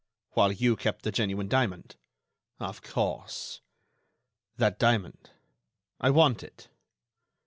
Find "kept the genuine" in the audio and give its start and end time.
0.75-1.47